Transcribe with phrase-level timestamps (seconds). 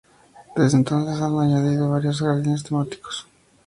[0.55, 3.27] Desde entonces se han añadido varios jardines temáticos.